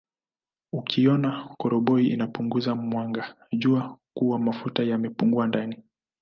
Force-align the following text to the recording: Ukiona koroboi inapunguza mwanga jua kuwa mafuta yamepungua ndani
Ukiona 0.73 1.29
koroboi 1.59 2.07
inapunguza 2.07 2.75
mwanga 2.75 3.35
jua 3.51 3.97
kuwa 4.13 4.39
mafuta 4.39 4.83
yamepungua 4.83 5.47
ndani 5.47 5.83